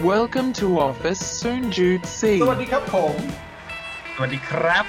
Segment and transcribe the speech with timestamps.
[0.00, 2.22] Welcome to Office Soon Jude C.
[2.42, 3.14] สวัสดีครับผม
[4.14, 4.84] สวัสดีครับ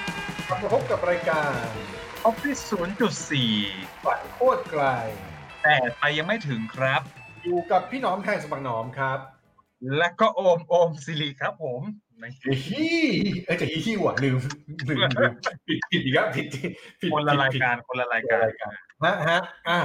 [0.48, 1.64] กลับมาพบกับรายการ
[2.30, 2.60] Office
[3.32, 4.84] 0.4ฝันโคตรไกล
[5.62, 7.00] แต่ไปยังไม่ถึงครับ
[7.44, 9.18] อยู่กับพี่หน้อมแทงสมังหนอมครับ
[9.98, 11.80] และก็โอมโอมสิริครับผม
[12.20, 12.24] ใน
[12.66, 13.04] ฮี่
[13.46, 14.38] เอ้ยจะฮี่ว่ะลืม
[14.88, 15.32] ลืมลืม
[15.66, 18.72] ผิดผิดอีกแล้วผิดผิดผิดคนละรายผิดการคนละรายผิดการรายการ
[19.04, 19.80] ฮะฮะอะ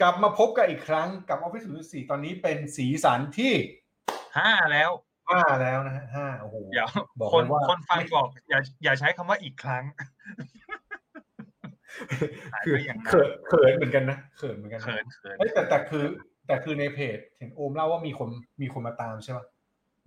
[0.00, 3.52] กลับมาพบกันอีกครั้งกับ Office 04 ตอนนี้เป็นสีสันที่
[4.38, 4.90] ห้าแล้ว
[5.30, 6.88] ห้าแล้วนะฮะห้าโอ้โหเดี๋ยว
[7.18, 9.84] บอกคนเลยว่าคนฟังบอกอย่าอย่าใช้คำว่าอีกครั้ง
[12.64, 16.04] คือก็อย่างนั้นเขินเขินเหมือนกันนะเขินเหมือนกันนะเขินเขินเฮ้ยแต่แต่คือ
[16.46, 18.28] แต่คือในเพจเห็นโอมเล่าว่ามีคน
[18.62, 19.46] มีคนมาตามใช่ปะ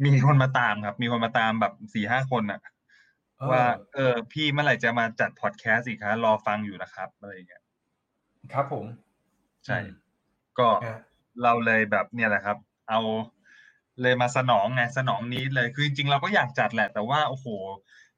[0.05, 2.59] มีคนมาตามครับ มีคนมาตามแบบสี่ห้าคนอะ
[3.37, 7.63] เออว่าเออ พี่เมื่อไหร่จะมาจัดพอดแคสต์อีกคะรอฟังอยู่นะครับอะไรอย่างเงี้ย
[8.53, 8.85] ครับผม
[9.65, 9.93] ใช่อืม
[10.59, 10.99] ก็นะ
[11.43, 12.57] เราเลยแบบเนี่ยแหละครับ
[12.89, 12.99] เอา
[14.01, 17.47] เลยมาสนองไงสนองนี้เลยคือจริงๆเราก็อยากจัดแหละ แต่ว่าโอ้โห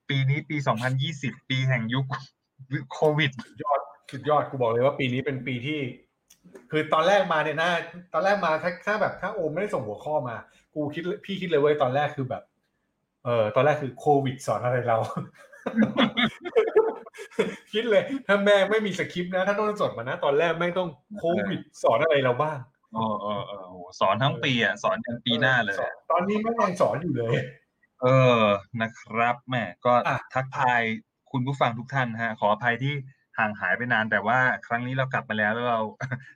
[0.10, 0.58] ปีนี้ปี
[1.04, 2.06] 2020 ปีแห่งยุค
[2.94, 3.32] โควิด
[3.64, 3.82] ยอด
[4.12, 5.80] สุดยอดกูบอกเลยว่าปีนี้เป็นปีที่
[6.72, 7.72] คือตอนแรกมาเนี่ยน่า
[8.14, 10.36] ตอนแรกมาถ้าถ้าแบบถ้าโอมไม่ได้ส่งหัวข้อมา
[10.76, 12.44] กูคิดพี่คิดเลยเว้ยตอนแรกคือแบบ
[13.26, 14.98] เออตอนแรกคือโควิดสอนอะไรเรา
[17.74, 22.58] คิดเลยถ้าแม่งไม่มีสคริปต์นะ ถ้าต้องสดมานะ ตอนแรกแม่ต้องโควิดสอนอะไรเราบ้าง
[22.94, 27.36] เออเออเออโหสอนทั้งปีอะสอนยันปีหน้าเลยสอนตอนนี้แม่งยังสอนอยู่เลย
[28.02, 28.08] เอ
[28.40, 28.42] อ
[28.82, 30.82] นะครับแม่ก็อะ ทักทาย
[31.32, 32.94] คุณผู้ฟังทุกท่านฮะ ขออภัยที่
[33.40, 35.82] ห่างหายไปนาน แต่ว่าครั้งนี้เรากลับมาแล้วแล้วเรา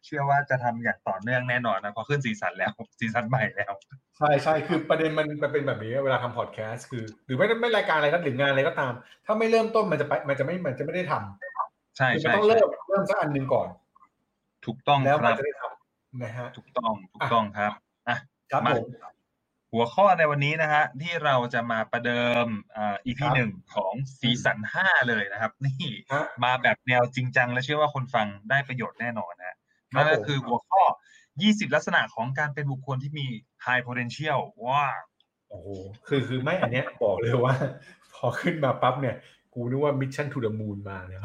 [0.05, 3.73] เชื่อว่าจะทำอย่างต่อเนื่องแน่นอนนะเพราะขึ้น season แล้ว season ใหม่แล้ว
[4.17, 8.93] ใช่ใช่คือประเด็นมันมันเป็นแบบนี้เวลาทำพอดแคสต์คือ หรือไม่ไม่รายการอะไรก็หรืองานอะไรก็ตาม
[9.25, 13.67] ถ้าไม่เริ่มต้นมันจะไปมันจะไม่มันจะไม่ได้ทำใช่คือมันใช่ต้องใช่เริ่มเริ่มสักอันหนึ่งก่อน
[14.65, 15.66] ถูกต้องแล้วคมันรับจะได้ทำ
[16.23, 17.71] นะฮะถูกต้องถูกต้องครับ
[18.07, 18.17] อะ
[18.51, 18.87] ครับมาผม
[19.71, 29.55] หัวข้อในวันนี้นะฮะที่เราจะมาประเดิมอ่า EP ครับหนึ่งของซีซั่นห้าเลยนะครับ นี่ฮะมาแบบแนวจริงจังและเชื่อว่าคนฟังได้ประโยชน์แน่นอนนะครั
[29.93, 30.81] นั่บนก็ผมคือหัวข้อ
[31.29, 33.27] 20 ลักษณะของการเป็นบุคคลที่มี
[33.65, 35.01] high potential ว้าว
[35.49, 35.67] โอ้โห
[36.07, 37.55] คือคือไม่อันเนี้ยบอกเลยว่า
[38.13, 39.15] พอขึ้นมาปั๊บเนี่ย
[39.53, 41.21] กูนึกว่า Mission to the Moon มาเนี่ย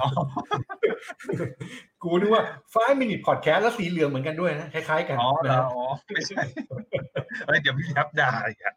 [2.02, 6.42] กูนึกว่า five minute podcast แล้วสีเหลืองเหมือนกันด้วยนะ คล้ายๆกันอ๋อนะเหรอฮะอ๋อไม่ใช่
[7.46, 8.74] เอ้ยเดี๋ยวพี่ยับด่าอีกอะ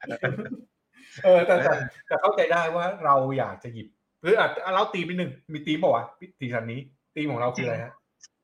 [1.23, 1.73] เออแต่แต่
[2.07, 3.87] แต่เข้าใจได้ว่าเราอยากจะหยิบ
[4.21, 6.79] หรืออาจจะเราตีไปหนึ่งมีตีมบอกว่าวะตีสันนี้
[7.15, 7.93] ตีมของเราคืออะไรฮะ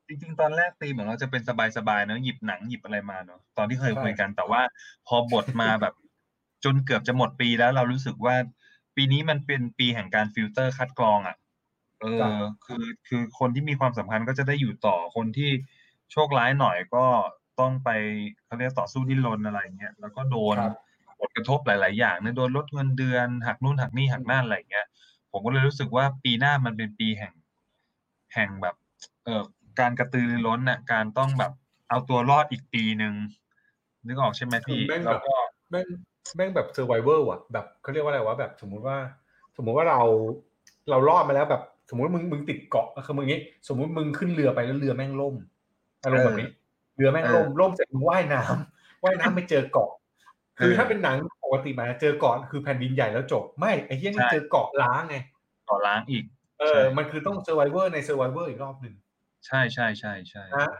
[0.08, 1.42] จริงๆ ตอนแรกตีเหมือนเราจะเป็น
[1.76, 4.60] สบายๆเนอะหยิบหนังหยิบอะไรมาเนอะตอนที่เคยใช่คุยกัน แต่ว่า
[5.06, 5.94] พอบทมาแบบ
[6.64, 8.34] จนเกือบจะหมดปีแล้วเรารู้สึกว่า
[8.96, 11.36] ปีนี้มันเป็นปีแห่งการฟิลเตอร์คัดกรองอะ
[12.02, 15.50] เออคือ คือคนที่มีความสำคัญก็จะได้อยู่ต่อ คนที่
[16.12, 17.04] โชคร้ายหน่อยก็
[17.60, 17.90] ต้องไป
[18.46, 20.74] เขาเรียกต่อสู้ดิ้นรน อะไรเงี้ย แล้วก็โดนครับ
[21.20, 24.86] ผลกระทบหลาย ๆ อย่างเนี่ย โดนลดเงินเดือน หักนู่นหักนี่ หักนั่น อะไรเงี้ย
[25.32, 27.34] ผมก็เลยรู้สึกว่า ปีหน้ามันเป็นปีแห่ง
[28.34, 28.74] แห่งแบบ
[29.24, 29.42] เอ่อ
[29.80, 31.52] การกระตือรือร้นน่ะ การต้องแบบ
[31.88, 33.14] เอาตัวรอดอีกปีหนึ่ง
[34.06, 35.36] นึกออกใช่ไหมพี่คือแม่งแล้วแบบก็
[35.70, 35.86] แม่ง
[36.36, 38.96] แม่งแบบ survivor ว่ะแบบ เขาเรียกว่าอะไรวะ แบบสมมุติว่า
[39.56, 40.00] สมมุติว่าเรา
[40.90, 45.34] เรารอดมาแล้วแบบส มมุติมึงมึงติดเกาะคือมึงงี้ สมมุติมึงขึ้นเรือไปแล้วเรือแม่งล่ม
[46.04, 46.48] อารมณ์แบบนี้
[46.96, 49.90] เรือแม่งล่มล่มเสร็จมึงว่ายน้ำว่ายน้ำไปเจอเกาะ
[50.58, 55.16] คือถ้าเป็นหนังปกติมาเจอเกาะคือแผ่นดินใหญ่แล้วจบ ไม่ไอ้เหี้ยนี่เจอเกาะร้างไง
[55.68, 56.24] เกาะร้างอีก
[56.60, 58.94] เอใช่อมันคือต้อง survivor ใน survivor อีกรอบหนึ่ง
[59.46, 60.72] ใช่ใช่ใช่ใช่นะ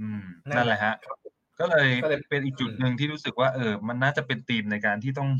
[0.00, 1.16] อืมนั่นนั่นแหละฮะครับ
[1.60, 5.30] ก็เลยก็เลยเป็นอีกจุดหนึ่งที่รู้สึกว่าเออ มันน่าจะเป็นธีมในการที่ต้อง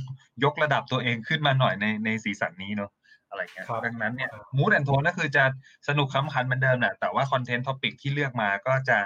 [0.44, 2.90] ยกระดับตัวเองขึ้นมาหน่อยในใน season นี้เนาะ
[3.34, 5.44] อะไรเงี้ยครับดังนั้นเนี่ยครับ mood and tone ก็คือจะ
[5.88, 8.98] สนุกขำขันเหมือนเดิมแหละแต่ว่า content topic ที่เลือกมาก็จะ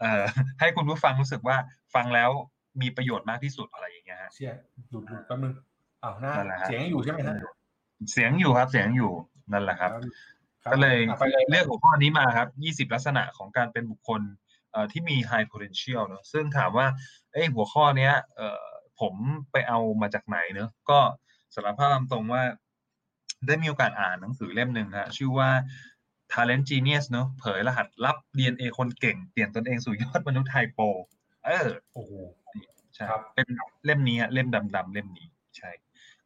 [0.00, 0.22] เอ่อ
[0.60, 1.56] ให้คุณผู้ฟังรู้สึกว่า
[1.94, 2.30] ฟังแล้ว
[2.82, 4.52] มีประโยชน์มากที่สุดอะไรอย่างเงี้ยฮะเชี่ย
[4.90, 5.54] หลุดหลุดแป๊บนึง
[6.04, 7.36] อ้าวหน้านั่นแหละฮะเสียงยังอยู่ใช่ไหมฮะ
[8.12, 9.12] เสียงอยู่ครับเสียงอยู่
[9.52, 9.90] นั่นแหละครับ
[10.64, 12.48] ครับก็เลยอะไปเลยเลือกหัวข้อนี้มาครับ
[12.88, 14.20] 20 ลักษณะของการเป็นบุคคล
[14.72, 16.86] เอ่อที่มี high potential เนอะซึ่งถามว่า
[17.32, 18.64] เอ้ยหัวข้อเนี้ยเอ่อ
[19.00, 19.14] ผม
[19.52, 20.98] ไปเอามาจากไหนเนอะก็
[21.54, 22.42] สารภาพตามตรงว่า
[23.46, 25.50] ได้มีโอกาสอ่านหนังสือเล่มหนึ่งฮะชื่อว่า
[26.32, 30.84] Talent Genius เนอะเผยรหัสลับ DNA คนเก่ง เปลี่ยนตนเองสู่ยอดมนุษย์ไทยโปร
[31.46, 32.12] เออโอ้โห
[32.94, 33.46] ใช่ครับเป็น
[33.84, 35.70] เล่มนี้ฮะเล่มดำๆเล่มนี้ ใช่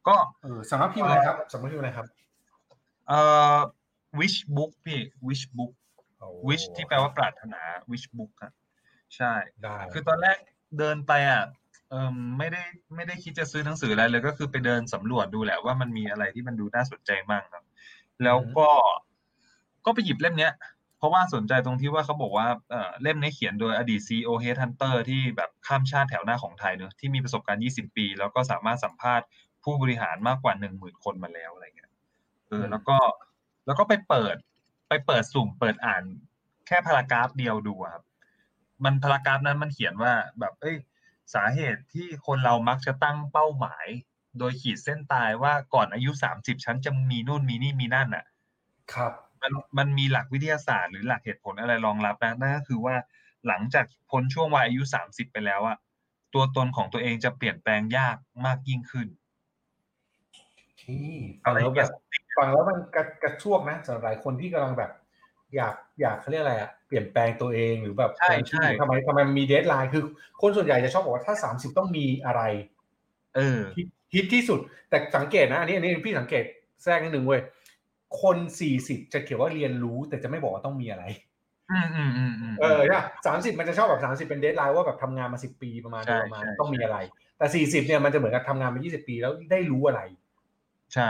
[0.07, 2.07] ก็เออสำนักพิมพ์อะไรครับสำนักพิมพ์อะไรครับ
[3.07, 3.19] เอ่
[3.55, 3.57] อ
[4.19, 5.71] wish book พี่ wish book
[6.19, 7.61] โอ้ wish ที่แปลว่าปรารถนา
[7.91, 8.53] wish book ครับ
[9.15, 9.33] ใช่
[9.63, 10.37] ได้คือตอนแรก
[10.77, 11.43] เดินไปอะ
[11.89, 12.63] เอ่มไม่ได้
[12.95, 17.63] ไม่ได้คิดจะซื้อหนังสืออะไรเลย ก็คือไปเดินสำรวจดูแหละว่ามันมีอะไรที่มันดูน่าสนใจบ้างครับ
[18.23, 18.69] แล้วก็
[19.85, 20.53] ก็ไปหยิบเล่มเนี้ย
[20.97, 29.25] เพราะว่าสนใจตรงที่ว่าเขาบอกว่าเอ่อเล่มนี้เขียนโดยอดีต CEO Headhunter ที่แบบข้ามชาติแถวหน้าของไทยเนอะที่มีประสบการณ์ 20 ปี แล้วก็สามารถสัมภาษณ์
[29.63, 31.91] ผู้บริหารมากกว่า 10,000 คนมาแล้วอะไรเงี้ย
[32.47, 32.97] เออแล้วก็
[33.65, 34.35] แล้วก็ไปเปิด
[34.89, 36.03] ไปเปิดสุ่มเปิดอ่าน
[36.67, 38.03] แค่พารากราฟเดียวดูอะครับ
[38.83, 40.75] มันพารากราฟนั้นมันเขียนว่าแบบ เอ้ย
[41.33, 43.85] สาเหตุที่คนเรามักจะตั้งเป้าหมาย
[44.39, 48.25] โดยขีดเส้นตายว่าก่อนอายุ30ฉันจะมีนู่นมีนี่มีนั่นอะ
[48.93, 52.95] ครับ มันมันมีหลักวิทยาศาสตร์หรือหลักเหตุผลอะไรรองรับนะนั่นก็คือว่า
[53.47, 55.77] หลังจากพ้นช่วงวัยอายุ30ไปแล้วอะ
[56.33, 58.15] ตัวตนของตัวเองจะเปลี่ยนแปลงยาก
[58.45, 59.07] มากยิ่งขึ้น
[60.81, 61.09] ที่
[61.43, 61.89] ฟังแล้วแบบ
[62.37, 64.91] ฟังแล้วมันกระกระชวกนะสำหรับหลายคนที่กำลังแบบ
[65.55, 70.03] อยากอยากเขาเรียกอะไรอะเปลี่ยนแปลงตัวเองหรือแบบใช่ใช่ทำไมทำไมมันมีเดทไลน์คือ
[70.41, 72.41] คนส่วนใหญ่จะชอบบอกว่าถ้าสามสิบต้องมีอะไร
[73.35, 74.59] เออฮิตฮิตที่สุด
[74.89, 76.43] แต่สังเกตนะอันนี้อันนี้พี่สังเกต
[76.83, 77.41] แทรกนิดนึงเว้ย
[78.21, 81.03] คนสี่สิบจะเขียนว่าเรียนรู้แต่จะไม่บอกว่าต้องมีอะไร
[81.71, 86.97] อืมอืมอืมอืมเออใช่สามสิบมันจะชอบแบบสามสิบเป็น deadline ว่าแบบทำงานมาสิบปีประมาณใช่ประมาณใช่ต้องมีอะไร
[87.37, 90.01] แต่สี่สิบเนี่ยมันจะเหมือนกับทำงานมายี่สิบปีแล้วได้รู้อะไร
[90.93, 91.09] ใช่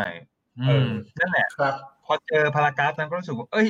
[0.68, 0.90] เออือม
[1.20, 1.74] นั่นแหละครับ
[2.06, 3.68] พอเจอ paragraph นั้นก็รู้สึกว่าเอ้ย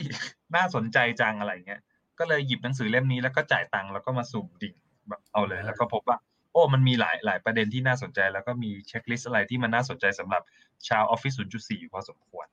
[0.55, 1.81] น่าสนใจจังอะไรเงี้ย
[2.19, 4.75] ก็เลยหยิบหนังสือเล่มนี้แล้วก็จ่ายตังค์แล้วก็มาสุ่มดิ่ง
[5.09, 6.17] แบบเอาเลยอ่าแล้วก็พบว่า
[6.51, 10.43] โอ้มันมีหลายหลายประเด็นที่น่าสนใจ แล้วก็มีเช็คลิสต์อะไรที่มันน่าสนใจสำหรับ
[10.87, 12.47] ชาวออฟฟิศ0.4อยู่พอสมควร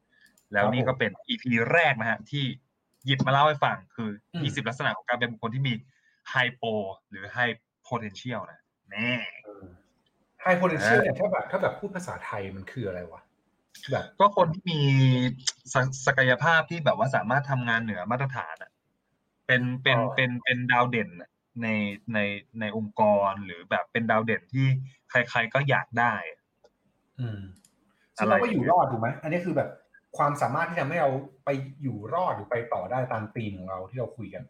[0.52, 2.44] แล้วนี่ก็เป็น EP แรกนะฮะที่
[3.06, 4.08] หยิบมาเล่าให้ฟังคือ
[4.38, 5.74] 20 ลักษณะของการเป็นบุคคลที่มี
[6.30, 6.64] ไฮโป
[7.10, 7.54] หรือ High
[7.86, 9.12] Potential นะแน่
[10.42, 13.20] ไฮโพเทนเชียลเนี่ยถ้าแบบถ้าแบบพูดภาษาไทยมันคืออะไรวะ
[13.90, 14.80] แบบก็คนที่มี
[15.74, 15.76] ศ
[16.06, 18.70] ศักยภาพที่แบบว่าสามารถทำงานเหนือมาตรฐานอะ
[19.46, 21.30] เป็นเป็นเป็นเป็นดาวเด่นอะ
[21.62, 21.68] ใน
[22.14, 22.18] ใน
[22.60, 24.66] ในองค์กรหรือแบบเป็นดาวเด่นที่
[25.10, 26.40] ใคร ๆก็อยากได้อะ
[27.20, 27.40] อืม
[28.16, 29.68] ซึ่งเราก็อยู่รอดถูกไหมอันนี้คือแบบ
[30.16, 31.10] ความสามารถที่ทำให้เรา
[31.44, 31.48] ไป
[31.82, 34.44] อยู่รอดหรือไปต่อได้ตามธีมของเราที่เราคุยกัน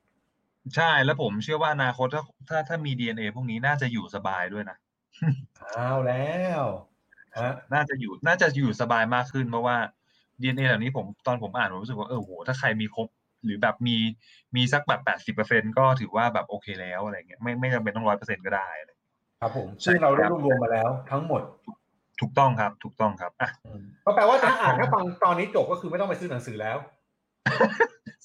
[0.76, 4.76] ใช่แล้วผมเชื่อว่าอนาคตถ้าถ้าถ้ามี DNA พวกนี้น่าจะอยู่สบายด้วยนะ
[5.60, 6.93] เอาแล้วฮะ
[7.74, 9.76] น่าจะอยู่น่าจะอยู่สบายมากขึ้นเพราะว่า
[10.42, 13.08] DNA เหล่านี้ผมตอนผมอ่านผมรู้สึกว่าเออโหถ้าใครมีครบ
[13.44, 13.96] หรือแบบมี
[14.56, 18.90] มีสักแบบแปดสิบเปอร์เซ็นก็ถือว่าแบบโอเคแล้วอะไรเงี้ยไม่ไม่จำเป็นต้องร้อยเปอร์เซ็นก็ได้อะไร
[19.40, 21.42] ครับผมซึ่งเราได้รวบรวมมาแล้วทั้งหมด
[22.20, 26.76] ถูกต้องครับ ถูกต้องครับอะอืมก็แปลว่าถ้าอ่านถ้าฟังตอนนี้จบก็คือไม่ต้องไปซื้อหนังสือแล้ว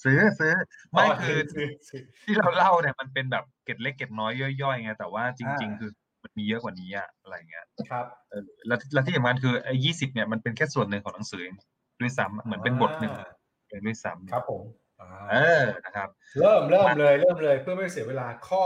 [0.03, 0.53] ซื้อซื้อ
[0.91, 5.91] ไม่คือซื้อซื้อที่เราเล่าเนี่ยมันเป็นแบบเกร็ดเล็กเกร็ดน้อยย่อยๆไงแต่ว่าจริงอ่าๆคือ
[6.35, 11.43] มันมีเยอะกว่านี้อะอะไรเงี้ยครับเออแล้วแล้วที่สำคัญคือไอ้ยี่สิบเนี่ยมันเป็นแค่ส่วนหนึ่งของหนังสือ
[12.01, 13.29] ด้วยซ้ำเหมือนเป็นบทหนึ่งอ่า
[13.67, 14.63] เองด้วยซ้ำครับผม
[14.99, 16.09] อ่าเออนะครับ
[16.39, 18.63] เริ่มเริ่มเลยเริ่มเลยเพื่อไม่ให้เสียเวลาข้อ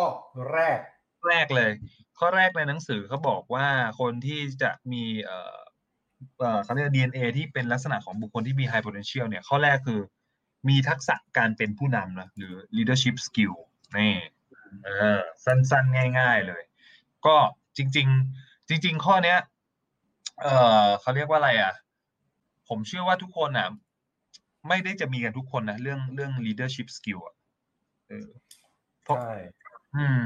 [0.51, 0.79] แรก
[1.27, 1.71] แรกเลย
[2.19, 3.67] ข้อแรกในหนังสือเขาบอกว่า
[3.99, 5.57] คนที่จะมีเอ่อ
[6.39, 9.99] เอ่อเขาเรียก DNA ที่เป็นลักษณะของบุคคลที่มี high potential เนี่ยข้อแรกคือ
[10.69, 13.53] มีทักษะการเป็นผู้นำนะหรือ leadership skill
[13.97, 14.13] นี่
[14.85, 16.63] เออสั้นๆ ง่าย ๆ เลย
[17.25, 17.35] ก็
[17.77, 18.07] จริง
[18.39, 19.39] ๆ จริง ๆ ข้อเนี้ย
[20.41, 20.47] เอ
[20.85, 21.73] อเขาเรียกว่าอะไรอะ
[22.69, 23.67] ผมเชื่อว่าทุกคนอะ
[24.67, 27.35] ไม่ได้จะมีกันทุกคนนะเรื่องเรื่อง leadership skill อะ
[28.07, 28.27] เออ
[29.03, 29.33] เพราะใช่
[29.95, 30.23] อืม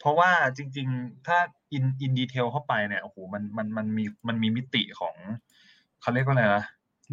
[0.00, 1.38] เพราะว่าจริง ๆ ถ้า
[1.72, 5.14] in in detail เข้าไปเนี่ยโอ้โหมันมันมันมีมันมีมิติของ
[6.00, 6.64] เขาเรียกว่าอะไรนะ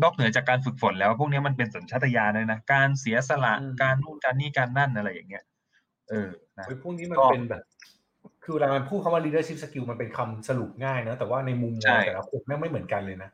[0.03, 5.43] นอกเหนือจากการฝึกฝนแล้วพวกนี้มันเป็นสัญชาตญาณเลยนะ การเสียสละ การนู่นการนี่การนั่นอะไรอย่างเงี้ย
[6.09, 7.63] เออนะเฮ้ยพวกนี้มันก็เป็นแบบ
[8.43, 13.29] คือเวลามันพูดคำว่า leadership skill มันเป็นคำสรุปง่ายนะแต่ว่าในมุมมใช่องแต่ละคนแม่งไม่เหมือนกันเลยนะ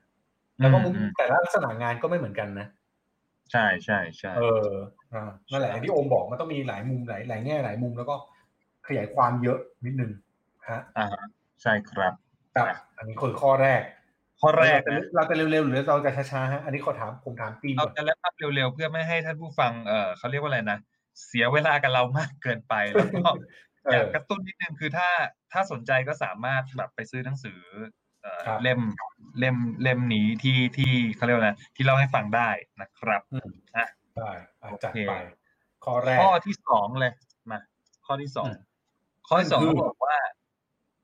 [0.57, 2.67] แล้วก็มุมอืมแต่ละลักษณะงานก็ไม่เหมือนกันนะ
[3.51, 4.69] ใช่ใช่ใช่เออ
[5.13, 8.15] อ่านั่นแหละอย่างที่โอมบอกมันต้องมีหลายมุมหลายหลายแง่หลายมุมแล้วก็
[8.87, 10.11] ขยายความเยอะนิดนึง
[10.69, 11.07] ฮะอ่า
[11.61, 12.13] ใช่ครับ
[12.55, 12.67] ครับ
[12.97, 13.81] อันนี้คือข้อแรก
[14.41, 20.77] ข้อแรกเรานะจะเราจะเร็วๆหรือเราจะช้าๆฮะอันนี้ขอถามผมถามปีนเราก่อนจะแลปอัพเร็วๆเพื่อไม่ให้ท่านผู้ฟังเออเขาเรียกว่าอะไรนะ
[21.27, 23.29] เสียเวลากับเรามากเกินไปแล้วก็
[23.76, 25.09] เออยากอกระตุ้นนิดนึงคือถ้า
[25.51, 27.59] ถ้าสนใจก็สามารถแบบไปซื้อหนังสือ
[28.21, 28.79] เอ่อครับเล่ม
[29.39, 32.49] เล่มเล่มนี้ที่ที่เขาเรียกว่าอะไรที่เล่าให้ฟังได้
[32.81, 35.13] นะครับอืมอะได้อะจัดโอเคไป
[35.85, 37.13] ข้อแรกข้อที่สองเลย
[37.51, 37.59] มา
[38.05, 38.59] ข้อที่สองอืม
[39.27, 40.17] ข้อที่สองคือเขาบอกว่า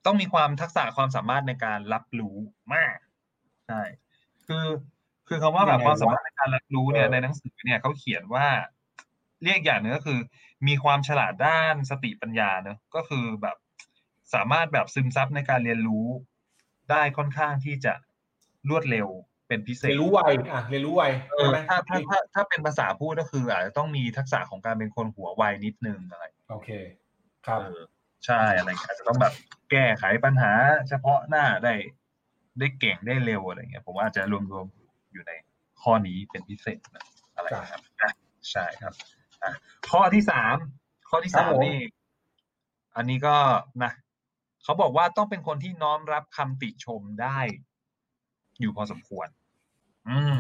[0.06, 2.36] ต้องมีความทักษะความสามารถในการรับรู้
[2.74, 2.96] มาก
[3.68, 3.82] ใช่
[4.48, 4.66] คือ
[5.28, 8.48] คือคำว่าแบบความสามารถในการรับรู้เนี่ยในหนังสือเนี่ยเขาเขียนว่า
[9.44, 10.20] เรียกอย่างหนึงก็คือ
[10.68, 13.58] มีความฉลาดด้านสติปัญญาเนอะก็คือแบบ
[14.34, 16.08] สามารถแบบซึมซับในการเรียนรู้
[16.92, 17.94] ได้ค่อนข้างที่จะ
[18.70, 19.08] รวดเร็ว
[19.48, 20.20] เป็นพิเศษเรียนรู้ไว
[20.54, 26.70] อะเรียนรู้ไวเออใช่ไหมถ้าถ้าถ้าถ้าเป็นภาษาพูดก็คืออาจจะต้องมีทักษะของการเป็นคนหัวไวนิดนึงอะไรโอเค
[27.46, 27.82] ครับเออ
[28.26, 29.34] ใช่อะไรเงี้ยอาจจะต้องแบบ
[29.72, 30.52] แก้ไขปัญหา
[30.90, 31.74] เฉพาะหน้าได้
[32.60, 35.32] ได้เก่งได้เร็วอะไรเงี้ยผมว่าอาจจะรวมๆอยู่ใน
[35.82, 38.10] ข้อนี้เป็นพิเศษนะอะไรนะครับอะ
[38.52, 39.23] ใช่ครับอะ
[39.92, 40.56] ข้อที่สาม
[41.10, 41.80] ข้อที่ครัสาบมผมนี่
[42.96, 43.36] อันนี้ก็
[43.84, 43.92] นะ
[44.64, 47.40] เขาบอกว่าต้องเป็นคนที่น้อมรับคำติชมได้
[48.60, 49.28] อยู่พอสมควร
[50.10, 50.38] อืม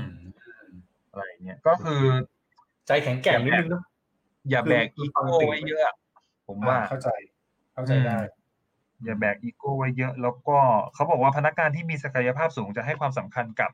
[1.09, 2.01] อะไรอย่างเงี้ยก็คือ
[2.87, 3.83] ใจแข็งแกร่งนิดนึงเนอะ
[4.49, 5.95] อย่าแบกคืออีฟังโก้ติไว้เยอะ
[6.47, 7.09] ผมว่าอ่เข้าใจ
[7.73, 8.19] เข้าใจได้
[9.03, 10.57] อย่าแบกอีโก้ไว้เยอะ แล้วก็
[10.93, 13.71] เขาบอกว่าพนักงานที่มีศักยภาพสูงจะให้ความสำคัญกับ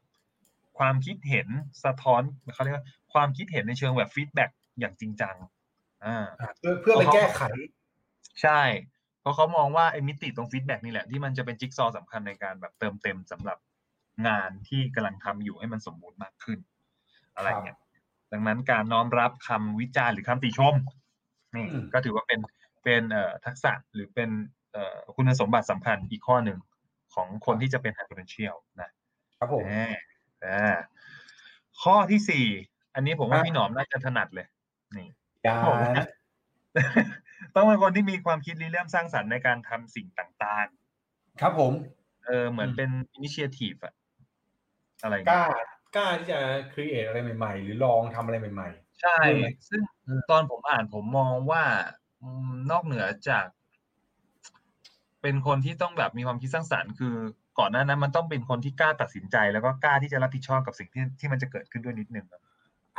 [0.78, 1.48] ความคิดเห็น
[1.84, 2.22] สะท้อน
[2.54, 4.50] เขาเรียกว่าความคิดเห็นในเชิงแบบ feedback
[4.82, 5.36] อย่างจริงจัง
[6.06, 6.26] อ่า
[6.60, 7.42] เพื่อเพื่อไปแก้ไข
[8.42, 8.62] ใช่
[9.22, 13.58] เพราะเขามองว่าไอ้มิติตรง feedback นี่แหละที่มันจะเป็นจิ๊กซอว์สำคัญในการแบบเติมเต็มสำหรับ
[14.28, 16.60] งานที่กำลังทำอยู่ให้มันสมบูรณ์มากขึ้น
[17.36, 17.78] อะไรเงี้ย
[18.34, 20.76] ดังนั้นการน้อมรับคำวิจารณ์หรือคำติชม
[21.56, 22.40] นี่อืมก็ถือว่าเป็น
[22.84, 24.30] เป็นเอ่อทักษะหรือเป็น
[24.74, 26.60] เอ่อคุณสมบัติสำคัญอีกข้อหนึ่ง
[27.14, 28.90] ของคนที่จะเป็น high potential นะ
[29.38, 29.94] ครับผมอ่า
[30.46, 30.78] อ่า
[31.82, 32.46] ข้อที่สี่
[32.96, 34.48] อันนี้ผมว่าครับพี่หนอมน่าจะถนัดเลย
[34.98, 35.08] นี่
[35.43, 36.08] อย่าผมว่านะ
[37.55, 40.67] ต้องเป็นคนที่มีความคิดริเริ่มสร้างสรรค์ในการทำสิ่งต่าง
[41.41, 43.93] ครับผมๆเออเหมือนอืมเป็น initiative อะ
[45.01, 45.62] อะไรกเงี้ล้าย
[45.96, 46.39] กล้าที่จะ
[46.74, 48.69] create อะไรใหม่ๆ หรือลองทำอะไรใหม่
[49.01, 51.63] ใช่ใช่ไหมซึ่งอืมตอนผมอ่านผมมองว่า
[52.22, 53.46] อืมนอกเหนือจาก
[55.22, 57.15] เป็นคนที่ต้องแบบมีความคิดสร้างสรรค์คือ
[57.60, 62.49] ก่อนหน้านั้นมันต้องเป็นคนที่กล้าตัดสินใจ แล้วก็กล้าที่จะรับผิดชอบกับสิ่งที่ที่มันจะเกิดขึ้นด้วยนิดนึงอะๆ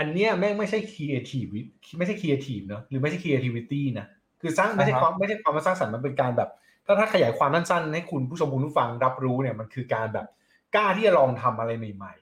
[0.01, 1.51] อันเนี้ยแม่งไม่ใช่ creative
[1.99, 4.07] ไม่ใช่ creative เนอะหรือไม่ใช่ creativity นะ
[4.41, 6.51] คือสร้างไม่ใช่อ่าฮะความไม่ใช่ความสร้างสรรค์มันเป็นการแบบ
[6.87, 10.27] ถ้าถ้าขยายความสั้นๆให้คุณผู้ชมคุณผู้ฟังรับรู้เนี่ยมันคือการแบบ
[10.75, 12.13] กล้าที่จะลองทำอะไรใหม่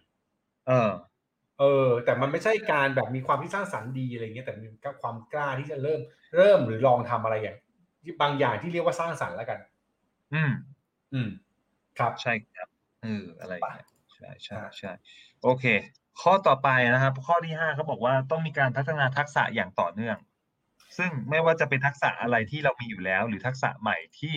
[0.69, 4.67] เออๆเออ แต่มันไม่ใช่การแบบมีความที่สร้างสรรค์ดีอะไรเงี้ยแต่มี
[5.03, 6.01] ความกล้าที่จะเริ่ม
[6.37, 7.57] เริ่มหรือลองทำอะไรอย่าง
[8.23, 9.59] บางอย่างที่เรียกว่าสร้างสรรค์แล้วกัน
[10.35, 10.53] อืม
[11.15, 11.29] อืม
[11.99, 12.69] ครับใช่ครับ
[13.03, 14.91] เอออะไรอย่างเงี้ยใช่ใช่อ่าใช่
[15.43, 15.65] โอเค
[16.23, 20.17] ข้อต่อไปนะครับ ข้อที่ห้าเขาบอกว่าต้องมีการพัฒนาทักษะอย่างต่อเนื่อง
[20.99, 24.35] ซึ่งไม่ว่าจะเป็นทักษะอะไรที่เรามีอยู่แล้ว หรือทักษะใหม่ที่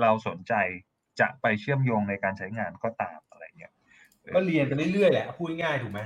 [0.00, 0.54] เราสนใจ
[1.20, 3.72] จะไปเชื่อมโยงในการใช้งานก็ตามอะไรเงี้ย
[4.34, 6.00] ก็เรียนไปเรื่อยๆแหละพูดง่ายๆถูกไหม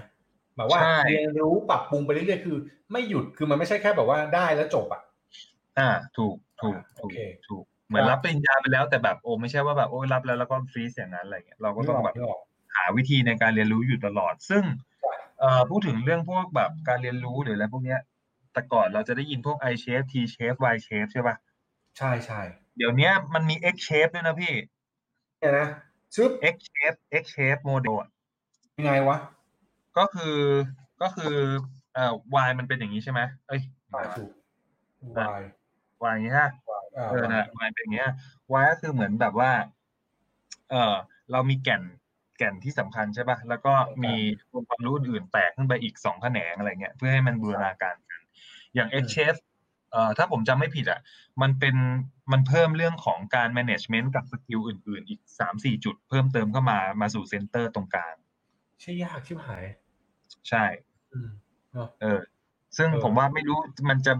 [0.56, 2.56] หมายว่าใช่เรียนรู้ปรับปรุงไปเรื่อยๆคือ
[2.92, 5.02] ไม่หยุดคือมันไม่ใช่แค่แบบว่าได้แล้วจบอะ
[5.78, 7.18] อ่า ถูกถูกอ่าโอถูกเค
[7.48, 12.42] ถูกเหมือนครับรับปริญญาไปแล้วแต่แบบโอ้ไม่ใช่ว่าแบบโอ้ยรับแล้วแล้วก็ฟรีซอย่างนั้นอะไรเงี้ยเราก็นึกต้อองอกแบบนึกออก
[12.74, 14.87] หาวิธีในการเรียนรู้อยู่ตลอด ซึ่งใช่
[15.38, 18.00] เอ่อพูดถึงเรื่องพวกแบบการเรียนรู้หรืออะไรพวกเนี้ย
[18.52, 21.36] แต่ก่อนเราจะได้ยินพวก I shape T shape Y shape ใช่ป่ะ
[21.98, 22.40] ใช่ใช่
[22.76, 24.54] เดี๋ยวเนี้ยมันมี X shape ด้วยนะพี่
[25.38, 25.68] เนี่ยนะ
[26.14, 28.08] ชึบ X shape X shape model อะ
[28.78, 29.18] ยังไงวะ
[29.98, 30.36] ก็คือ
[31.02, 31.34] ก็คือ
[31.94, 32.12] เอ่อ
[32.46, 34.30] Y มันเป็นอย่างนี้ใช่ไหมเอ้ย อ่าถูก
[35.18, 35.42] วาย
[36.08, 36.50] Y อย่างนี้ฮะ
[36.96, 38.10] อ่าเออนะ Y เป็นอย่างเงี้ย
[38.62, 39.50] Y ก็คือเหมือนแบบว่า
[40.70, 40.94] เออ
[41.32, 41.82] เรามีแก่น
[42.38, 43.72] แก่นที่สำคัญใช่ป่ะแล้วก็
[44.04, 44.14] มี
[44.52, 48.20] องค์ความรู้อื่นๆแตกขึ้นไปอีกสองแขนงอะไรเงี้ยเพื่อให้มันบูรณาการกัน
[48.74, 49.40] อย่าง X shape
[49.92, 51.00] เอ่อถ้าผมจำไม่ผิดอะ
[51.42, 51.76] มันเป็น
[52.32, 58.14] มันเพิ่มเรื่องของการ management กับ skill อื่น ๆ อีกสามสี่จุดเพิ่มเติมเข้ามามาสู่ center ตรงกลาง
[58.80, 59.64] ใช่ยากชิบหาย
[60.48, 60.64] ใช่
[61.12, 61.30] อืม
[61.72, 62.20] เนอะเออ
[62.76, 63.58] ซึ่งเออผมว่าไม่รู้
[63.90, 64.12] มันจะ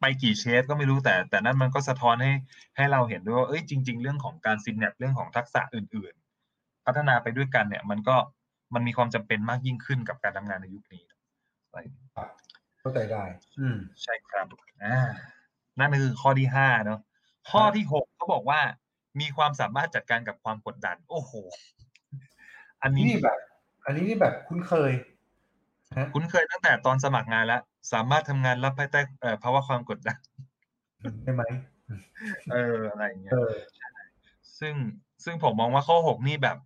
[0.00, 2.32] ไปกี่ shape ก็ไม่รู้แต่ แต่นั่นมันก็สะท้อนให้
[2.76, 6.27] ให้เราเห็นด้วยว่าเอ้ยจริง ๆ เรื่องของการ synapse เรื่องของทักษะอื่นๆ
[6.88, 8.16] พัฒนาไปด้วยกันเนี่ย มันก็
[8.74, 11.04] มันมีความจำเป็นมากยิ่งขึ้นกับการทำงานในยุคนี้
[11.66, 11.78] อะไร
[12.80, 13.22] เข้าใจได้
[13.60, 14.46] อืมใช่ครับ
[14.84, 14.98] อ่า
[15.78, 17.00] นั่นคือข้อที่ห้าเนาะ
[17.50, 18.60] ข้อที่หกเขาบอกว่า
[19.20, 21.32] มีความสามารถจัดการกับความกดดัน โอ้โห
[22.82, 23.38] อันนี้นี่แบบ
[23.84, 24.92] อันนี้นี่แบบคุ้นเคย
[25.96, 30.18] ฮะคุ้นเคยตั้งแต่ตอนสมัครงานแล้ว สามารถทำงานรับภายใต้เอ่อภาวะความกดดัน
[31.24, 31.42] ได้ไหม
[32.52, 33.52] เอออะไรอย่างเงี้เอยอ
[34.58, 34.74] ซึ่ง
[35.24, 36.56] ซึ่งผมมองว่าข้อหกนี่แบบ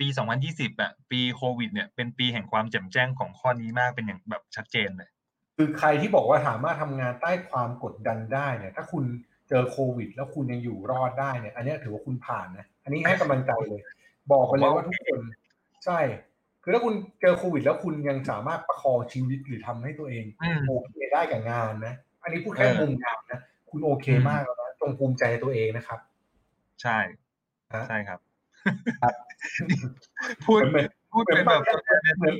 [0.00, 0.06] ปี
[0.44, 5.10] 2020อะปีโควิด เนี่ย เป็นปีแห่งความแจ่มแจ้งของข้อนี้มากเป็นอย่างแบบชัดเจนเลย
[5.56, 9.04] คือใครที่บอกว่าสามารถทำงานใต้ความกดดันได้เนี่ย ถ้าคุณ
[9.48, 13.80] เจอโควิด แล้วคุณยังอยู่รอดได้เนี่ย อันเนี้ยถือว่าคุณผ่านนะอันนี้ให้กำลังใจเลย
[14.32, 15.20] บอกไปเลยว่าทุกคน
[15.84, 16.00] ใช่
[16.62, 23.40] คือถ้าคุณเจอโควิด แล้วคุณยังสามารถประคองชีวิตหรือทำให้ตัวเองอืมโอเคได้กับงานนะอันนี้พูดแค่เออมุมงานนะ
[23.70, 26.00] คุณโอเคอืมมากแล้วนะจงภูมิใจในตัวเองนะครับ
[26.82, 26.98] ใช่
[27.74, 28.27] ฮะใช่ครับครับ
[30.46, 31.62] พูดเหมือนพูดเหมือเป็นนแบบ
[32.18, 32.36] เหมือน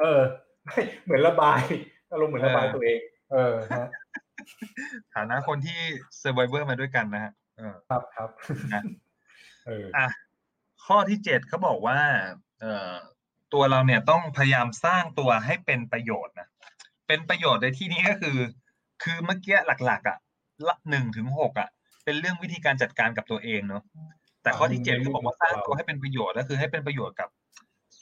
[0.00, 0.20] เออ
[0.66, 1.62] ไม่เหมือนระบาย
[2.12, 3.00] อารมณ์เหมือนระบายเออตัวเอง
[3.32, 3.88] เออฮะ
[5.14, 5.78] ฐานะคนที่
[6.22, 8.28] survivor มาด้วยกันนะฮะเออครับครับ
[8.74, 8.82] นะ
[9.66, 10.06] เอออะ
[10.86, 11.98] ข้อที่เจ็ดเขาบอกว่า
[12.60, 12.94] เอ่อ
[13.54, 16.48] ตัวเราเนี่ยต้องพยายามสร้างตัวให้เป็นประโยชน์นะ
[17.06, 18.38] เป็นประโยชน์ในที่นี้ก็คือ
[19.02, 19.56] คือเมื่อกี้
[19.86, 20.18] หลักๆอะ
[20.68, 21.68] ละหนึ่งถึงหกอะ
[22.04, 23.82] เป็นเรื่องวิธีการจัดการกับตัวเองเนาะ
[24.48, 27.28] แต่ข้อที่เจ็ดเขาบอกว่าสร้างตัวให้เป็นประโยชน์ก็คือให้เป็นประโยชน์กับ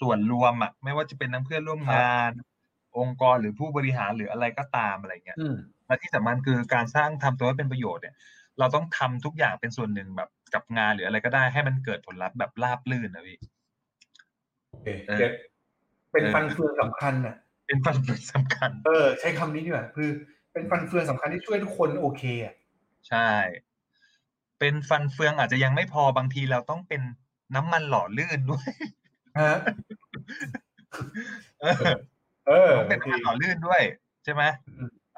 [0.00, 2.30] ส่วนรวมอะไม่ว่าจะเป็นทั้งเพื่อนร่วมงาน
[2.98, 8.14] องค์กรหรือผู้บริหารหรืออะไรก็ตามอะไรเงี้ยอืมและที่สำคัญคือการสร้างทำตัวให้เป็นประโยชน์เนี่ย
[8.58, 13.38] เราต้องทำทุกอย่างเป็นส่วนหนึ่งแบบกับงานหรืออะไรก็ได้ให้มันเกิดผลลัพธ์แบบราบรื่นนะพี่
[14.70, 15.30] โอเคเออเก็ต
[16.12, 17.36] เป็นเออฟันเฟืองสำคัญอะ
[17.66, 20.08] เป็นปัจจัยสำคัญเออ ใช้คำนี้ดีกว่าคือ
[20.52, 22.54] เป็นฟันเฟืองสำคัญที่ช่วยทุกคนโอเคอะ
[23.08, 23.28] ใช่
[24.58, 27.02] เป็นฟันเฟืองอาจจะยังไม่พอบางทีเราต้องเป็น
[27.54, 28.68] น้ำมันหล่อลื่นด้วย
[29.40, 29.54] ฮะ
[31.62, 31.94] เออ
[32.46, 33.82] เออต้องเป็นน้ำมันหล่อลื่นด้วย
[34.24, 34.42] ใช่ไหม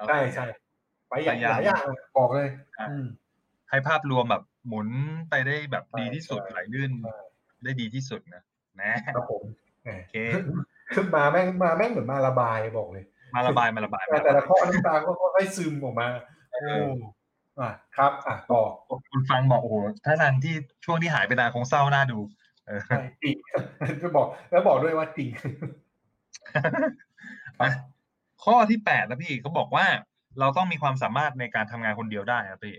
[0.08, 0.44] ใช่ใช่
[1.08, 1.84] ไปอย่างพยายามหลายอย่าง
[2.18, 3.06] บอกเลยอะอืม
[3.70, 4.88] ให้ภาพรวมแบบหมุน
[5.30, 7.18] ไปได้แบบใช่ดีที่สุดใช่ไหลลื่นใช่
[7.64, 8.42] ได้ดีที่สุดนะ
[8.80, 9.42] นะครับผม
[9.82, 10.16] แหมโอเค
[10.94, 13.04] ขึ้นมาแม่งมาแม่งเหมือนมาระบายบอกเลย
[13.34, 16.08] มาระบายมาระบายแต่มาแต่ระละบายข้อน้ำตาก็ค่อยๆซึมออกมา
[16.52, 18.62] เอโอ้ออะครับอะต่อ
[19.10, 22.18] คุณฟังบอกโอ้โหถ้าทางที่ช่วงที่หายไปนานคงเศร้าน่าดู
[22.66, 23.36] เออใช่จริง
[24.02, 25.28] จะบอก แล้วบอกด้วยว่าจริง
[27.60, 27.70] อะ
[28.44, 29.86] ข้อที่แปดนะพี่เขาบอกว่า
[30.40, 32.76] เราต้องมีความสามารถในการทำงานคนเดียวได้ครับพี่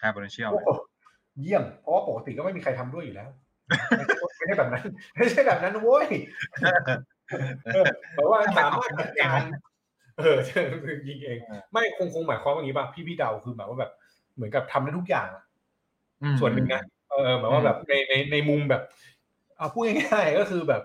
[0.00, 0.68] high potential โอ้โห
[1.40, 3.28] เยี่ยม เพราะว่าปกติก็ไม่มีใครทำด้วยอยู่แล้ว
[4.38, 4.84] ไม่ใช่แบบนั้น
[5.16, 6.08] ไม่ใช่แบบนั้นโว้ย
[7.74, 7.84] เออ
[8.14, 9.40] แต่ว่าสามารถจัดการ
[10.18, 10.60] เออใช่
[11.08, 11.38] ยิงเอง
[11.72, 13.92] ไม่คงคงหมายความว่าอย่างนี้ป่ะพี่พี่เดาคือหมายว่าแบบ
[14.34, 15.44] เหมือนกับทำได้ทุกอย่างอะ
[16.22, 18.82] อืมส่วนหนึ่งนะเออหมายว่าแบบในในในมุมแบบ
[19.56, 20.82] เอาพูดง่ายๆก็คือแบบ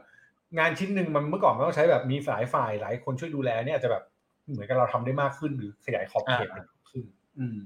[0.58, 4.04] งานชิ้นหนึ่งมันเมื่อก่อนมันต้องใช้แบบมีสายฝ่ายหลายคนช่วยดูแลเนี่ยอาจจะแบบ
[4.52, 7.06] เหมือนกับเราทำได้มากขึ้นหรือขยายขอบเขตมันขึ้น
[7.40, 7.58] อืม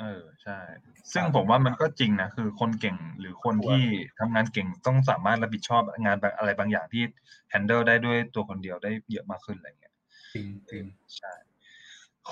[0.00, 0.58] เออใช่
[1.12, 3.82] ซึ่งผมว่ามันก็จริงนะคือคนเก่งหรือคนที่
[4.18, 7.02] ทำงานเก่งต้องสามารถรับผิดชอบงานแบบอะไรบางอย่างที่
[7.52, 9.89] handle ได้ด้วยตัวคนเดียวได้เยอะมากขึ้นอะไรเงี้ย
[10.32, 10.84] จริงจริง
[11.16, 11.32] ใช่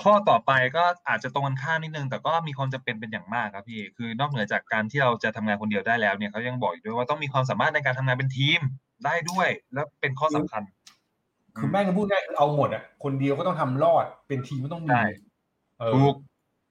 [0.01, 8.61] ข้อต่อไปก็อาจจะตรงกันข้ามนิดนึง แต่ก็มีความจำเป็นเป็นอย่างมากครับพี่คือนอกเหนือจากการที่เราจะทำงานคนเดียวได้แล้วเนี่ยเขายังบอกอีกด้วยว่าต้องมีความสามารถในการทำงานเป็นทีม
[9.05, 10.63] ได้ด้วย แล้วเป็นข้อสำคัญ
[11.57, 15.05] คือแม่งพูดง่ายคือเอาหมดอะคนเดียวก็ต้องทำรอดเป็นทีมก็ต้องมีใช่
[15.79, 16.15] เออถูก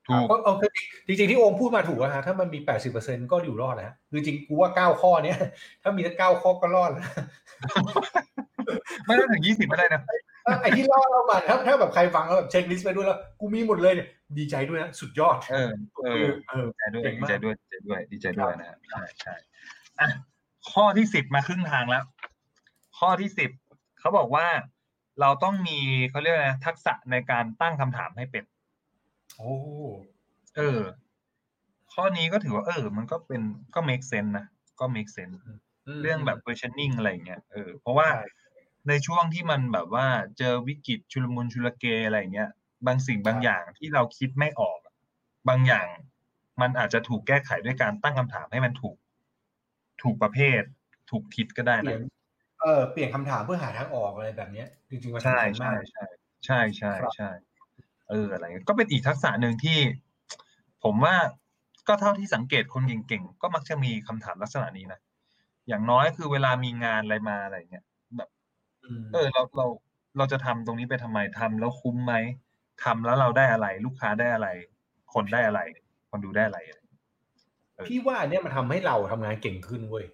[0.09, 0.71] ถูกก็เอาคือ
[1.07, 5.39] จริงๆที่โอมพูดมาถูกแล้วฮะถ้ามันมีแปดสิบเปอร์เซ็นก็อยู่รอดแล้วคือจริงกูว่าเก้าข้อเนี้ย
[5.83, 7.05] ถ้ามีสักเก้าข้อก็รอดแล้ว
[9.07, 10.03] ไม่ต้องถึงยี่สิบก็ได้นะ
[10.61, 14.09] ไอ้ที่รอดเรามาถ้าถ้าแบบใครฟังแล้วแบบเช็คลิสต์ไปด้วยแล้ว กูมีหมดเลยเนี่ย
[14.39, 15.71] ดีใจด้วยนะสุดยอด เออ
[16.05, 19.35] เออเออดีใจด้วยเก่งดีมากใจด้วยดีใจด้วยดีใจด้วยนะฮะใช่ใช่
[20.01, 20.09] อะ
[20.73, 22.05] ข้อที่สิบมาครึ่งทางแล้ว
[22.99, 23.51] ข้อที่สิบ
[24.01, 24.47] เขาบอกว่า
[25.21, 25.79] เราต้องมี
[26.11, 28.45] เขาเรียกอะไรนะทักษะในการตั้งคำถามให้เป็น
[29.37, 29.55] โอ้
[30.57, 30.81] เออ
[31.93, 33.43] ข้อนี้ก็ถือว่า เออ มันก็เป็น
[33.75, 34.47] ก็ make sense นะ
[34.81, 35.37] ก็ make sense
[36.03, 38.09] เรื่องแบบ questioning อะไรอย่างเงี้ยเออเพราะว่า
[38.79, 40.07] ใช่ในช่วงที่มันแบบว่า
[40.39, 42.51] เจอวิกฤตชุลมุนชุลเกอะไรอย่างเงี้ย
[42.87, 44.95] บางสิ่งบางอย่างที่เราคิดไม่ออกอะ
[45.49, 45.87] บางอย่าง
[46.61, 48.97] มันอาจจะถูกแก้ไขด้วยการตั้งคำถามให้มันถูก
[50.03, 50.63] ถูกประเภท
[51.11, 52.03] ถูกทิศก็ได้เปลี่นะยน
[52.63, 56.05] เออเปลี่ยนคำถามเพื่อหาทางออกอะไรแบบเนี้ย จริงๆมันใช่สำคัญใช่มากใช่
[56.47, 57.31] ใช่ใช่ครับใช่
[58.11, 59.79] เอออะไรเงี้ยก็เป็นอีกทักษะหนึ่งที่
[60.85, 61.17] ผมว่า
[61.89, 65.01] ก็เท่าที่สังเกตคนเก่งๆก็มักจะมีคำถามลักษณะนี้นะ
[65.69, 67.85] อย่างน้อยคือเวลามีงานอะไรมาอะไรเงี้ย
[68.89, 69.67] แบบมเออ เราเรา
[70.17, 72.15] เราจะทำตรงนี้ไปทำไม ทำแล้วคุ้มไหม
[72.85, 74.49] ทำแล้วเราได้อะไร ลูกค้าได้อะไร
[75.15, 75.61] คนได้อะไร
[76.11, 76.81] คนดูได้อะไรอะไร
[77.87, 80.05] พี่ว่าอันเนี้ยมันทำให้เราทำงานเก่งขึ้นเว้ย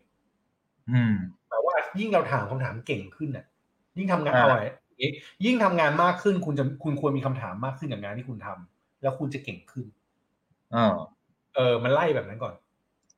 [0.91, 1.15] อืม
[1.51, 3.45] แต่ว่ายิ่งเราถามคำถามเก่งขึ้นน่ะ
[3.99, 5.11] ยิ่งทำงานอ่า เอาไว้อย่างงี้
[5.45, 9.87] ยิ่งทำงานมากขึ้น คุณจะคุณควรมีคำถามมากขึ้นกับงานที่คุณทำแล้วคุณจะเก่งขึ้น
[10.73, 10.97] เออ
[11.55, 12.55] เออ มันไล่แบบนั้นก่อน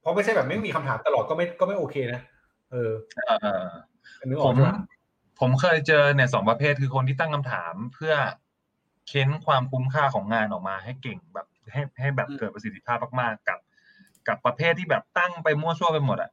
[0.00, 2.20] เพราะไม่ใช่แบบไม่มีคำถามตลอดก็ไม่ก็ไม่โอเคนะ
[2.72, 4.70] เออเออเออนึกอผอกมใช่ไหม
[5.40, 8.14] ผมเคยเจอเนี่ยสองประเภทคือคนที่ตั้งคำถามเพื่อ
[9.08, 13.58] เค้นความคุ้มค่าของงานออกมาให้เก่งแบบให้ให้แบบเกิดประสิทธิภาพมากๆกับ
[14.28, 16.30] กับประเภทที่แบบตั้งไปมั่วซั่วไปหมดอะ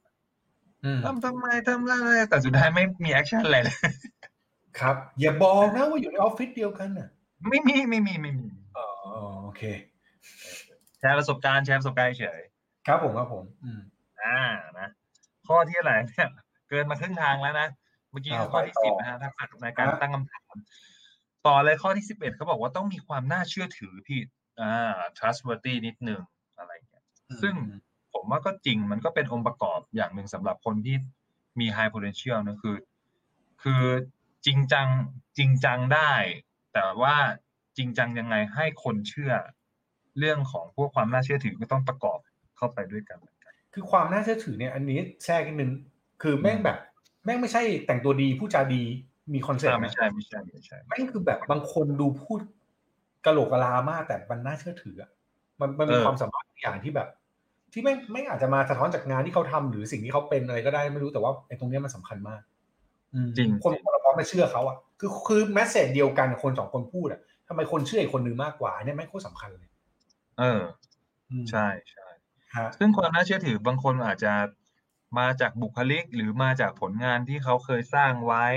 [0.85, 1.93] อืมทำทำไมทำอะไร
[2.29, 3.77] แต่สุดท้ายไม่มี action อะไรเลย
[4.79, 7.09] ครับ อย่าบอกนะว่าอยู่ในออฟฟิศเดียวกันน่ะ
[7.49, 8.87] ไม่มีไม่มีไม่มีอ๋อ
[9.43, 9.61] โอเค
[10.99, 12.41] แชร์ประสบการณ์แชร์ประสบการณ์เฉย
[12.87, 13.81] ครับผมครับผม อืม
[14.23, 14.39] อ่า
[14.79, 14.89] นะ
[15.47, 16.29] ข้อที่อะไรเนี่ย
[16.69, 17.67] เกินมาครึ่งทางแล้วนะ
[18.13, 20.55] เมื่อกี้อ้าวข้อที่ไปต่อสิบนะฮะทักษะในการครับตั้งคำถาม
[21.47, 24.19] ต่อเลยข้อที่สิบเอ็ดเขาบอกว่าต้องมีความน่าเชื่อถือพี่
[24.59, 26.21] อ่า trustworthy นิดนึง
[26.57, 27.03] อะไรอย่างเงี้ย
[27.41, 27.55] ซึ่ง
[28.13, 30.95] ผมว่าก็จริงมันก็เป็นองค์ประกอบอย่างหนึ่งสำหรับคนที่
[31.59, 32.77] มี high potential นะคือ
[33.63, 33.83] คือ
[34.45, 34.87] จริงจัง
[35.37, 36.11] จริงจังได้
[36.73, 37.15] แต่ว่า
[37.77, 39.33] จริงจังยังไงให้คนเชื่อ
[40.19, 42.19] เรื่องของพวกความน่าเชื่อถือก็ต้องประกอบ
[42.57, 45.71] เข้าไปด้วยกันเหมือนกันคือความน่าเชื่อถือเนี่ย อันนี้แทรกนิดนึง
[46.21, 46.77] คือแม่งแบบ
[47.25, 48.83] แม่งไม่ใช่แต่งตัวดีพูดจาดี
[49.33, 52.39] มี concept อ่าไม่นะใช่ไม่ใช่ไม่ใช่แม่งคือแบบบางคนดูพูด
[53.25, 55.09] กะโหลกกะลามากแต่มันน่าเชื่อถืออะ
[55.61, 57.07] มันมันมีความสามารถบางอย่างที่แบบ
[57.73, 62.41] ที่ไม่ไม่อาจจะมาสะท้อนจากงานที่เขาทำหรือสิ่งที่เขาเป็นอะไรก็ได้ไม่รู้แต่ว่าไอ้ตรงเนี้ยมันสำคัญมาก
[63.13, 69.69] อืมจริงคนพอเรามองว่าไม่เชื่อเขาอะคือคือ message เดียวกันคนสองคนพูดอะทำไมคนเชื่ออีกคนนึงมากกว่าเนี่ยไม่งโคตรสำคัญเลย
[70.39, 70.61] เออ
[71.31, 72.07] อืมใช่ใช่
[72.55, 74.31] ฮะซึ่งความน่าเชื่อถือบางคนอาจจะ
[75.19, 78.47] มาจากบุคลิก หรือมาจากผลงานที่เขาเคยสร้างไว้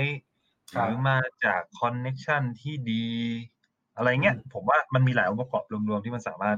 [0.71, 3.07] หรือมาจากคอนเน็ชันที่ดี
[3.95, 6.57] อะไรเงี้ยผมว่ามันมีหลายองค์ประกอบรวมๆที่มันสามารถ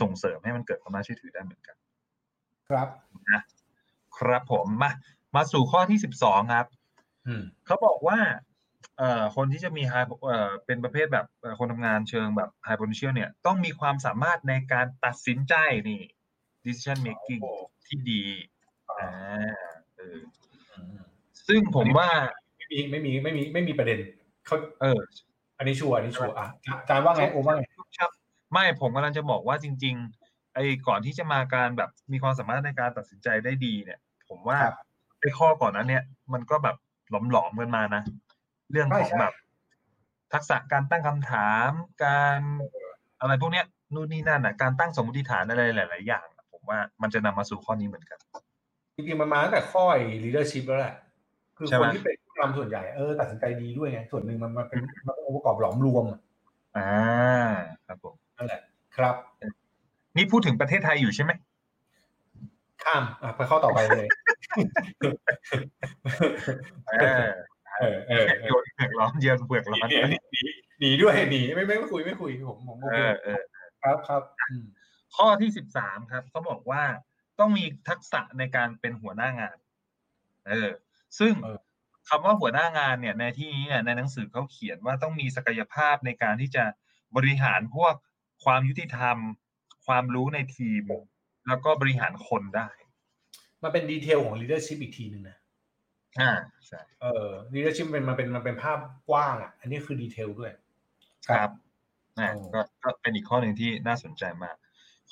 [0.00, 1.76] ส่งเสริมให้มันเกิดความน่าเชื่อถือได้เหมือนกัน
[2.68, 2.88] ครับ
[4.18, 4.90] ครับผมมา
[5.36, 6.66] มาสู่ข้อที่สิบสองครับ
[7.26, 8.18] อืม เขาบอกว่า
[8.98, 15.54] เอ่อ คนที่จะมี high เอ่อ เป็นประเภทแบบเอ่อคนทำงานเชิงแบบ high potential เนี่ย ต้องมีความสามารถในการตัดสินใจ
[15.88, 16.02] นี่
[16.64, 17.54] decision making โอ้
[17.86, 18.22] ที่ดี
[19.00, 19.10] อ่า
[19.96, 20.18] เออ
[20.76, 20.96] อืม
[21.48, 22.08] ซึ่งผมว่า
[22.58, 23.98] ไม่มีไม่มีไม่มีไม่มีประเด็น
[24.46, 25.00] เขาเออ
[25.58, 27.64] อันนี้ชัวร์อันนี้ชัวร์อะอาจารย์ว่าไงโอว่าไง
[27.98, 28.10] ครับ
[28.52, 34.76] ไม่ผมกำลังจะบอกว่าจริง ๆ ไอ้ก่อนที่จะมาการแบบมีความสามารถในการตัดสินใจได้ดีเนี่ย ผมว่าครับ
[35.20, 36.02] ไอ้ข้อก่อนนั้นเนี่ย
[36.32, 36.76] มันก็แบบ
[37.10, 38.02] หลอมๆกันมานะ
[38.70, 39.34] เรื่องของใช่ใช่แบบ
[40.32, 41.70] ทักษะการตั้งคำถาม
[42.04, 42.40] การ
[43.20, 48.18] อะไรพวกเนี้ยนู่นนี่นั่นอะการตั้งสมมติฐานอะไรหลาย ๆ อย่างอะผมว่ามันจะนำมาสู่ข้อนี้เหมือนกัน
[48.96, 50.94] จริงๆมันมาตั้งแต่ข้อไอ้ leadership แล้วแหละ
[51.56, 56.20] คือใช่คไหมนที่เป็นผู้นำส่วนใหญ่เออตัดสินใจดีด้วยไงส่วนหนึ่งมันมันเป็นมันเป็นองค์ประกอบหลอมรวมอะ
[56.76, 56.92] อ่า
[57.86, 58.60] ครับผมนั่นแหละ
[58.96, 59.14] ครับ
[60.16, 61.32] นี่พูดถึงประเทศไทยอยู่ใช่ไหม
[62.84, 64.08] ข้ามอะไปข้อต่อไปเลย
[67.00, 67.30] เออ
[67.80, 69.98] เออเออเอโยอนเผือกร้อนเยือนเผือกร้อนหนี
[70.32, 70.42] หนี
[70.80, 73.40] หนีด้วยหนีไม่ไม่ไม่คุยไม่คุยผมผมโอเอเคอเออ
[73.82, 74.64] ครับครับอืม
[75.16, 76.82] ข้อที่สิบสามครับเขาบอกว่า
[77.38, 79.56] ต้องมีทักษะในการเป็นหัวหน้างาน
[80.48, 80.70] เออ
[81.18, 81.32] ซึ่ง
[82.08, 86.64] คำว่าหัวหน้างานเนี่ย ในที่นี้เนี่ยในหนังสือเขาเขียนว่าต้องมีศักยภาพในการที่จะ
[87.16, 87.94] บริหารพวก
[88.44, 89.16] ความยุติธรรม
[89.86, 90.82] ความรู้ในทีม
[91.48, 92.68] แล้วก็บริหารคนได้
[93.62, 95.38] มันเป็นดีเทลของ leadership อีกทีหนึ่งนะ
[96.20, 96.32] อ่า
[96.66, 98.78] ใช่เออ leadership เป็นมันเป็นมันเป็นภาพ
[99.10, 100.52] กว้างอะ อันนี้คือดีเทลด้วย
[101.28, 101.50] ครับ
[102.18, 104.56] อ่าโอ้ก็ก็เป็นอีกข้อหนึ่งที่น่าสนใจมาก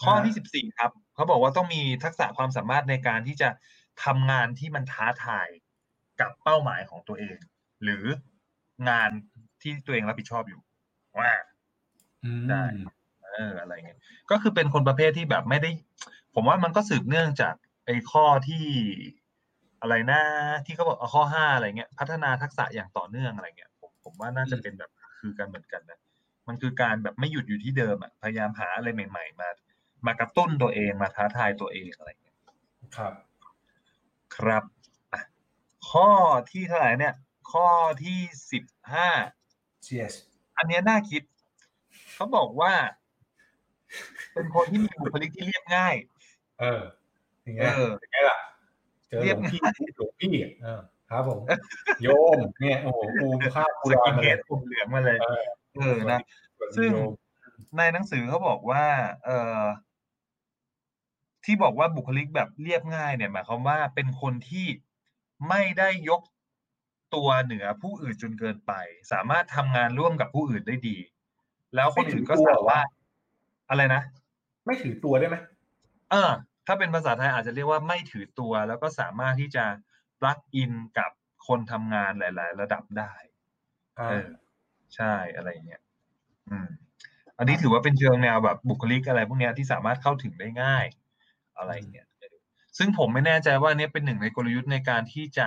[0.00, 3.48] ข้อที่สิบสี่ครับเขาบอกว่าต้องมีทักษะความสามารถในการที่จะ
[4.04, 5.48] ทำงานที่มันท้าทาย
[6.20, 7.36] กับเป้าหมายของตัวเอง
[7.82, 8.04] หรือ
[8.88, 9.10] งาน
[9.62, 10.60] ที่ตัวเองรับผิดชอบอยู่
[11.18, 11.30] ว่า
[12.24, 12.64] อืมได้
[13.32, 13.98] เอออะไรเงี้ย
[14.30, 15.70] ก็คือเป็นคนประเภทที่แบบไม่ได้
[16.34, 17.54] ผมว่ามันก็สืบเนื่องจาก
[17.86, 18.66] ไอ้ข้อที่
[19.80, 20.22] อะไรนะ
[20.66, 25.98] ที่เขาบอกเอาข้อห้าอะไรเงี้ย พัฒนาทักษะอย่างต่อเนื่องอะไรเงี้ยผมผมว่าน่าจะเป็นแบบคือกันเหมือนกันนะ
[26.48, 29.48] มันคือการแบบไม่หยุดอยู่ที่เดิมอะพยายามหาอะไรใหม่ ๆ มา
[30.06, 32.36] มากระตุ้นตัวเองมาท้าทายตัวเองอะไรเงี้ย
[32.96, 33.12] ครับ
[34.36, 34.64] ครับ
[35.12, 35.20] อะ
[35.90, 36.08] ข้อ
[36.50, 37.14] ที่เท่าไหร่เนี่ย
[37.52, 37.68] ข้อ
[38.04, 38.20] ที่
[38.52, 39.08] สิบห้า
[39.98, 40.12] yes
[40.56, 41.22] อันเนี้ยน่าคิด
[42.14, 42.72] เขาบอกว่า
[44.34, 45.94] เป็นคนที่มีบุคลิกที่เรียบง่าย
[46.60, 46.82] เออ
[47.46, 48.38] ยังไงเออยังไงล่ะ
[49.08, 49.60] เจอหลวงพี่
[49.96, 51.40] หลวงพี่อะเออครับผม
[52.02, 55.42] โยมเนี่ยโอ้โหกูข้าวกูสรอกินมาเฮเลยดผมเหลืองมาเลยเออ
[55.76, 56.20] เออนะ
[56.76, 56.90] ซึ่ง
[57.76, 58.84] ในหนังสือเขาบอกว่า
[59.24, 59.60] เออ
[61.44, 64.66] ที่บอกว่าบุคลิกแบบเรียบง่ายเนี่ยหมายความว่าเป็นคนที่
[65.48, 66.22] ไม่ได้ยก
[67.14, 68.72] ตัวเหนือผู้อื่นจนเกินไป
[69.12, 70.96] สามารถทำงานร่วมกับผู้อื่นได้ดี
[71.74, 72.86] แล้วคนอื่นก็สามารถ
[73.70, 74.02] อะไรนะ
[74.66, 75.36] ไม่ถือตัวได้ไหม
[76.10, 76.30] เออ
[76.66, 79.64] ถ้าเป็นภาษาไทยอาจจะเรียกว่าไม่ถือตัว แล้วก็สามารถที่จะ
[80.20, 81.10] ปลักอินกับ
[81.46, 83.12] คนทำงานหลาย ๆ ระดับได้
[83.98, 84.28] อ่าเออ
[84.94, 85.82] ใช่อะไรเงี้ย
[86.48, 86.68] อืม
[87.38, 90.84] อันนี้ถือว่าเป็นเชิงแนวแบบบุคลิกอะไรพวกเนี้ยที่สามารถเข้าถึงได้ง่าย
[91.58, 92.36] อะไรเงี้ยเออ
[92.78, 95.46] ซึ่งผมไม่แน่ใจว่าอันเนี้ยเป็นหนึ่งในกลยุทธ์ในการที่จะ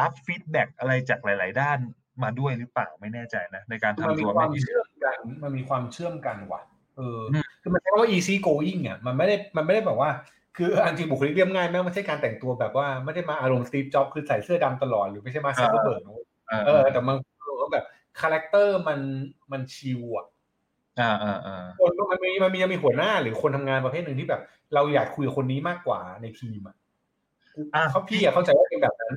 [0.00, 1.78] รับ feedback อะไรจากหลาย ๆ ด้าน
[2.22, 6.62] มาด้วยหรือเปล่าไม่แน่ใจนะในการมันทำมีตัวความไม่เชื่อมกันมันมีความเชื่อมกันว่ะ
[6.96, 10.10] เอออมคือมันใช้คำว่า easy going อะมันไม่ได้มันไม่ได้แบบว่า
[10.56, 17.16] คืออันจริงบุคลิกเรียบง่ายแม้ไม่ใช่การแต่งตัวแบบว่าไม่ได้มาอารมณ์ Steve Jobs คือใส่เสื้อดำตลอดหรือไม่ใช่มาซักเบิร์ดนะเว้ยเออเออแต่มัน
[17.60, 17.84] ก็แบบ
[18.20, 19.00] character มัน
[19.52, 20.26] มัน chill อะ
[21.00, 24.40] อ่าอ่าอ่าคนมันมีมันมีมันมีหัวหน้าหรือคนทำงานประเภทหนึ่งที่แบบ
[24.74, 26.76] เราอยากคุยกับคนนี้มากกว่าในทีมอะ
[27.74, 29.14] อะเขาพี่อะเข้าใจว่าเป็นแบบนั้น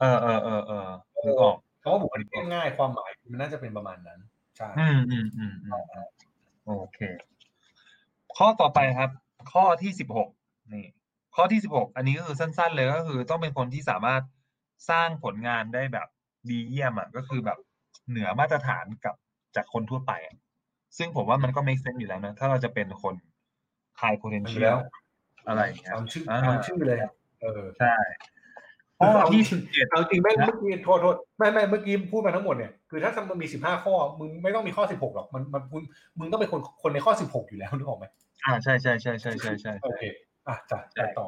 [0.00, 0.88] เออเออเออเออ
[1.26, 4.20] นึกออกคำว่าบุคลิกเรียบง่ายความหมายมันน่าจะเป็นประมาณนั้น
[4.56, 6.06] ใช่อืมอืมอืมอืม
[6.64, 6.98] โอเค
[8.36, 9.10] ข้อต่อไปครับ
[9.52, 10.28] ข้อที่สิบหก
[10.74, 10.86] นี่
[11.36, 14.22] ข้อที่สิบหกอันนี้ก็คือสั้น ๆ เลยก็คือ ต้องเป็นคนที่สามารถ
[14.90, 16.08] สร้างผลงานได้แบบ
[16.48, 17.58] ดีเยี่ยมอะก็คือแบบ
[18.08, 19.14] เหนือมาตรฐานกับ
[19.56, 20.36] จากคนทั่วไปอะ
[20.98, 23.14] ซึ่งผมว่ามันก็ make sense อยู่แล้วนะ ถ้าเราจะเป็นคน
[24.00, 24.78] high มันอยู่ potential แล้ว
[25.48, 26.98] อะไรอย่างเงี้ยตามชื่ออ่าตามชื่อเลย
[27.40, 27.94] เออใช่
[28.98, 35.82] ข้อที่สิบเจ็ดเอาจริงแม่งนะเมื่อกี้โทษโทษไม่ไม่เมื่อกี้พูดมาทั้งหมดเนี่ยคือถ้ามันมีสิบห้าข้อมึงไม่ต้องมีข้อสิบหกหรอกมันมันมึง
[36.18, 38.04] มึงต้องเป็นคนคนในข้อสิบหกอยู่แล้วนึกออกไหม
[38.44, 40.02] อ่าใช่ใช่ใช่ใช่ใช่ใช่โอเค
[40.48, 41.26] อะจ้ะไปต่อ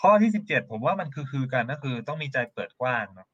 [0.00, 3.28] ข้อที่สิบเจ็ดผมว่ามันคือคือกันก็คือต้องมีใจเปิดกว้างเนาะ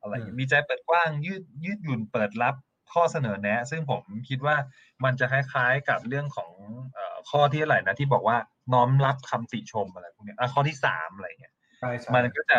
[0.00, 2.54] อะไรอย่างเงี้ยอืมมีใจเปิดกว้างยืดยืดหยุ่นเปิดรับ
[2.94, 4.56] ข้อเสนอแนะ ซึ่งผมคิดว่า
[5.04, 6.52] มันจะคล้ายๆกับเรื่องของ
[6.94, 8.36] เอ่อข้อที่อะไรนะที่บอกว่า
[8.72, 12.58] น้อมรับคำติชมอะไรพวกเนี้ยอะข้อที่สามอะไรเงี้ยใช่ใช่มันก็จะ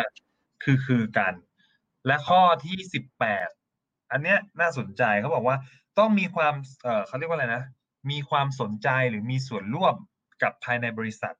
[0.64, 1.34] คือคือกัน
[2.06, 3.48] และข้อที่สิบแปด
[4.12, 5.56] อันเนี้ยน่าสนใจเขาบอกว่า
[5.98, 7.62] ต้องมีความเอ่อเขาเรียกว่าอะไรนะ
[8.10, 9.94] มีความสนใจหรือมีส่วนร่วม
[10.42, 11.34] กับภายในบริษัท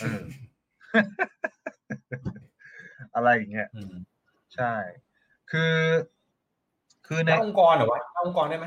[0.00, 0.22] เออ
[3.14, 3.94] อะไรอย่างเงี้ยอืม
[4.54, 4.74] ใช่
[5.50, 5.72] คือ
[7.12, 8.66] คือในแล้วองค์กรเหรอวะแล้วองค์กรได้ไหม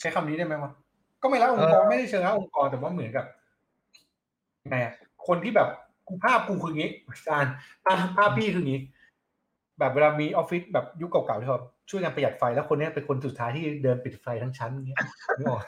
[0.00, 0.70] ใช้คำนี้ได้ไหมวะ
[1.22, 3.26] ก็ไม่แล้วองค์กรเออไม่ได้เชิงแล้วองค์กรแต่ว่าเหมือนกับ
[4.64, 4.94] ยังไงอะ
[5.26, 5.68] คนที่แบบ
[6.08, 7.52] กูภาพกูคืองี้อาจารย์
[7.84, 8.80] ภาพภาพพี่คืองี้
[9.78, 11.58] แบบเวลามีออฟฟิศแบบยุคเก่าๆที่เขา
[11.90, 14.98] ช่วยกันประหยัดไฟแล้วคนเนี้ยเป็นคนสุดท้ายที่เดินปิดไฟทั้งชั้นอย่างเงี้ย
[15.38, 15.60] นึกออก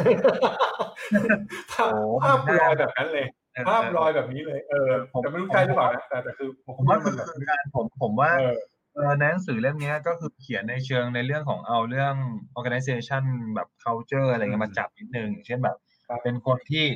[1.72, 8.60] ภาพโอ้ภาพลอยแบบนั้นเลยเออภาพลอยแบบนี้เลย เออผมแต่ไม่รู้ใช่หรือเปล่านะแต่แต่คือผมว่าคือคือการผมผมว่าเออเออ
[9.00, 12.14] ในหนังสือเล่มเนี้ยก็คือเขียนในเชิงในเรื่องของเอาเรื่อง
[12.58, 13.22] organization
[13.54, 15.76] แบบ culture อะไรเงี้ยมาจับนิดนึงอย่างเช่นแบบ
[16.08, 16.86] ครับเป็นคนที่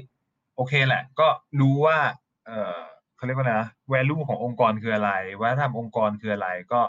[0.56, 1.28] โอเคแหละ ก็
[1.60, 1.98] รู้ว่า
[2.46, 2.78] เออ
[3.16, 6.80] เขาเรียกว่าไงนะ value ขององค์กรคืออะไรวัฒนธรรมองค์กรคืออะไร ก็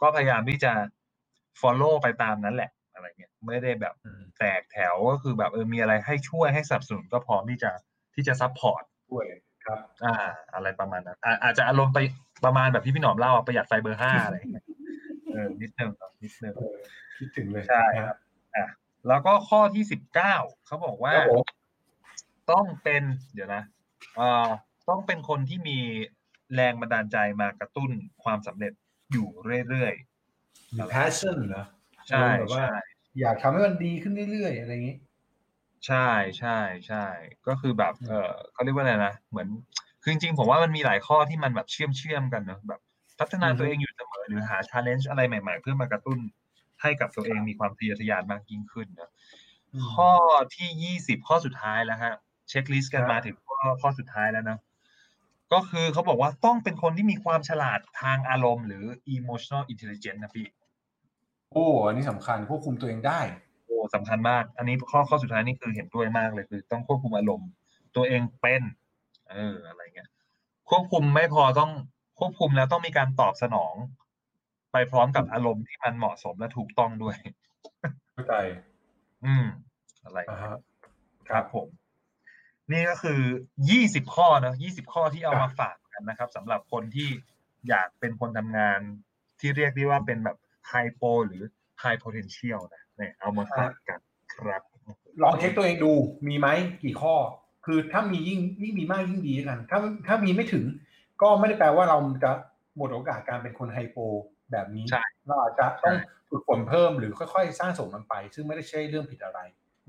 [0.00, 0.72] ก็พยายามที่จะ
[1.60, 7.70] follow ไปตามนั้นแหละอะไรเงี้ยไม่ได้แบบอืมแตกแถวก็คือแบบเออมีอะไรให้ช่วยให้สนับสนุนก็พร้อมที่จะ
[8.14, 9.26] ที่จะ support ด้วย
[9.66, 10.14] ครับ อ่า
[10.54, 11.98] อะไรประมาณนั้นอ่าอาจจะอารมณ์ไป
[12.44, 14.64] ประมาณแบบที่พี่หนอมเล่าอะประหยัดไฟเบอร์ห้าอะไรอย่างเงี้ย
[15.30, 16.76] เออนิดนึงครับนิดนึงเออ
[17.18, 18.16] คิดถึงเลยใช่ครับ
[18.56, 18.66] อะ
[19.08, 20.34] แล้วก็ข้อที่สิบเก้า
[20.66, 21.44] เขาบอกว่าครับผม
[22.50, 23.02] ต้องเป็น
[23.34, 23.62] เดี๋ยวนะ
[24.16, 24.48] เอ่อ
[24.88, 25.78] ต้องเป็นคนที่มี
[26.54, 27.90] แรงบันดาลใจมากระตุ้น
[28.24, 28.72] ความสำเร็จ
[29.12, 29.28] อยู่
[29.68, 29.94] เรื่อย
[30.76, 32.76] มี passion เหรอๆใช่แบบว่าใช่
[33.20, 34.96] อยากทำให้มันดีขึ้นเรื่อยๆ อะไรอย่างนี้
[35.86, 37.04] ใช่ ใช่ ใช่
[37.46, 39.48] ก็คือแบบ อืมเออเขาเรียกว่าอะไรนะ เหมือน
[40.02, 42.80] คือจริง ๆ ผมว่ามันมีหลายข้อที่มันแบบเชื่อมเชื่อมกันเนอะแบบ
[43.18, 46.18] พัฒนาตัวเองอยู่เสมอ หรือหา challenge อะไรใหม่ ๆ เพื่อมากระตุ้น
[46.82, 49.10] ให้กับตัวเองมีความทะเยอทะยานมากยิ่งขึ้นนะ
[49.94, 50.10] ข้อ
[50.56, 52.14] ที่ยี่สิบข้อสุดท้ายแล้วฮะ
[52.48, 54.58] เช็คลิสต์กันครับมาถึงข้อ ข้อสุดท้ายแล้วนะ
[55.52, 58.84] ก็คือเขาบอกว่า ต้องเป็นคนที่มีความฉลาดทางอารมณ์ หรือ
[59.16, 60.46] emotional intelligence นะพี่
[61.52, 67.48] โอ้ อันนี้สำคัญ ควบคุมตัวเองได้โอ้สำคัญมาก อันนี้ข้อข้อสุดท้ายนี่คือเห็นด้วยมากเลยคือ ต้องควบคุมอารมณ์
[67.96, 68.62] ตัวเองเป็น
[69.30, 70.10] เอออะไรเงี้ย
[70.70, 71.70] ควบคุมไม่พอต้อง
[72.18, 73.74] ควบคุมแล้วต้องมีการตอบสนอง
[74.72, 77.16] ไปพร้อมกับอารมณ์ที่มันเหมาะสมและถูกต้องด้วย
[78.12, 78.34] เข้าใจ
[79.24, 79.46] อืม
[80.04, 80.58] อะไรอ่าฮะ
[81.28, 81.68] ครับผม
[82.72, 83.20] นี่ก็คือ
[83.70, 87.08] ยี่สิบข้อนะยี่สิบข้อที่เอาครับมาฝากกันนะครับสำหรับคนที่
[87.68, 88.80] อยากเป็นคนทำงาน
[89.40, 91.42] ที่เรียกได้ว่าเป็นแบบไฮโปหรือ
[91.80, 94.00] ไฮ potential นะ เนี่ยเอามาฝากกัน
[94.34, 94.62] ครับ
[95.22, 95.92] ลองเช็คตัวเองดู
[96.28, 96.48] มีไหม
[96.82, 97.14] กี่ข้อ
[97.66, 100.64] คือถ้ามียิ่งยิ่งมีมากยิ่งดีแล้วกัน ถ้าถ้ามีไม่ถึง
[101.22, 102.32] ก็ไม่ได้แปลว่าเราจะ
[102.76, 103.96] หมดโอกาสการเป็นคนไฮโป
[104.52, 109.40] แบบนี้ใช่เราอาจจะต้องใช่ฝึกฝนเพิ่มหรือค่อยๆ สร้างสมมันไป ซึ่งไม่ได้ใช่เรื่องผิดอะไร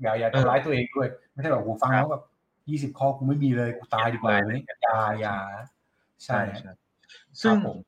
[0.02, 2.24] อย่าอย่าทำร้ายตัวเองด้วย ไม่ใช่แบบกูฟังแล้วแบบ
[2.70, 5.36] ยี่สิบข้อกูไม่มีเลยกูตายดีกว่าเลยอย่าอย่า
[6.24, 6.72] ใช่ใช่
[7.40, 7.78] ซึ่งครับผม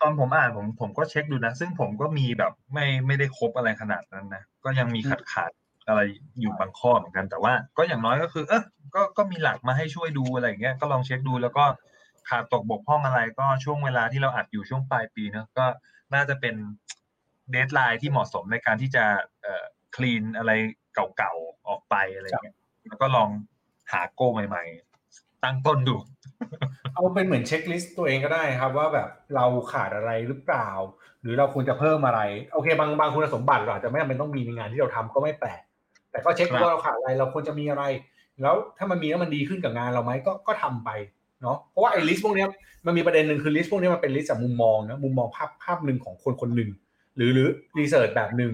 [0.00, 5.50] ตอนผมอ่านผมผมก็เช็คดูนะ ซึ่งผมก็มีแบบไม่ไม่ได้ครบอะไรขนาดนั้นนะ ก็ยังมีขาดขาด
[5.88, 6.00] อะไร
[6.40, 8.62] อยู่บางข้อเหมือนกัน แต่ว่าก็อย่างน้อยก็คือ เออ
[8.94, 11.64] ก็ก็มีหลักมาให้ช่วยดูอะไรอย่างเงี้ยก็ลองเช็คดูแล้วก็
[12.28, 15.66] ขาดตกบกพร่องอะไรก็ช่วงเวลาที่เราอัดอยู่ช่วงปลายปีเนอะก็
[16.14, 16.54] น่าจะเป็น
[17.50, 19.04] deadline ที่เหมาะสมในการที่จะ
[19.42, 19.64] เอ่อ
[19.96, 20.52] clean อะไร
[21.16, 22.56] เก่าๆออกไปอะไรอย่างเงี้ย
[22.88, 23.28] แล้วก็ลอง
[23.92, 24.85] หา goal ใหม่ๆ
[25.44, 25.96] ตั้งต้นดู
[26.94, 30.68] เอาเป็นเหมือน checklist ตัวเองก็ได้ครับ ว่าแบบเราขาดอะไรหรือเปล่า
[31.22, 32.20] หรือเราควรจะเพิ่มอะไร
[32.52, 35.62] โอเค บางบางคุณสมบัติเราอาจจะไม่จำเป็นต้องมีในงานที่เราทำก็ไม่แปลก
[36.10, 37.84] แต่ก็เช็คครับว่าเราขาดอะไร เราควรจะมีอะไร
[38.42, 40.90] แล้วถ้ามันมีแล้วมันดีขึ้นกับงานเราไหมก็ก็ทำไป
[41.42, 42.48] เนาะเพราะว่าไอ้ list พวกเนี้ย
[42.86, 46.70] มันมีประเด็นหนึ่งคือ list พวกเนี้ยมันเป็น list จากมุมมองนะมุมมองภาพภาพหนึ่งของคนคนหนึ่ง
[47.16, 48.52] หรือหรือ research แบบหนึ่ง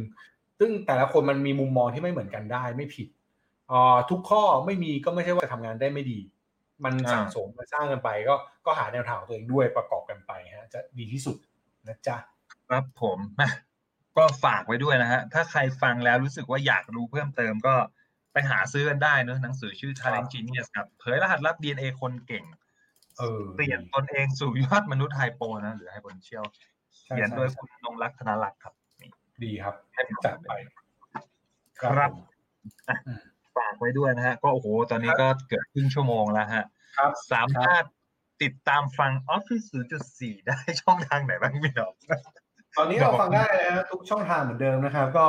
[0.59, 3.09] ซึ่งแต่ละคนมันมีมุมมองที่ไม่เหมือนกันได้ไม่ผิด
[3.71, 6.19] อ่าทุกข้อไม่มีก็ไม่ใช่ว่าจะทำงานได้ไม่ดี
[6.85, 8.35] มันอ่าสะสมมันสร้างกันไป ก็
[8.67, 11.37] ก็หาแนวทางของตัวเองด้วยประกอบกันไปฮะจะดีที่สุด
[11.89, 12.17] นะจ๊ะ
[12.69, 13.51] ครับผมนะ
[14.17, 17.75] ก็ฝากไว้ด้วยนะฮะถ้าใครฟังแล้วรู้สึกว่าอยากรู้เพิ่มเติมก็
[18.33, 22.45] ไปหาซื้อกันได้เนอะหนังสือชื่อ Talent Genius ครับเผยรหัสลับ DNA คนเก่ง
[23.19, 26.45] เออเปลี่ยนตนเองสู่ยอดมนุษย์ไฮโปนะหรือไฮโพเชียล
[26.99, 29.11] ใช่เขียนโดยใช่คุณนงรักธนรักษ์ครับนี่
[29.45, 30.53] ดีครับให้ผมจัดไป
[31.81, 36.65] ครับผม ฝากไว้ด้วยนะฮะ ก็โอ้โห ตอนนี้ก็เกือบครึ่งชั่วโมงแล้วฮะ
[36.99, 37.85] ครับสามารถ
[38.43, 39.67] ติดตามฟัง Office
[40.09, 41.95] 0.4 ได้ช่องทางไหนบ้างพี่ดอก
[42.77, 45.27] ตอนนี้เราฟังได้นะฮะทุกช่องทางเหมือนเดิมนะครับ ก็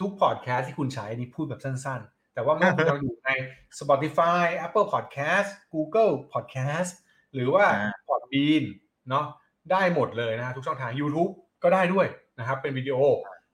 [0.00, 3.30] ทุกพอดแคสต์ที่คุณใช้นี่พูดแบบสั้นๆ แต่ว่าไม่ว่าคุณจะอยู่ใน
[3.78, 6.92] Spotify Apple Podcast Google Podcast
[7.34, 8.64] หรือว่าอ่า Podbean
[9.08, 9.24] เนาะ
[9.72, 12.06] ได้หมดเลยนะฮะทุกช่องทาง YouTube ก็ได้ด้วย
[12.38, 12.98] นะครับ เป็นวิดีโอ